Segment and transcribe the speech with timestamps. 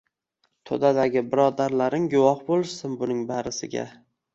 [0.69, 3.91] To‘dadagi birodarlaring guvoh bo‘lishsin buning barisiga…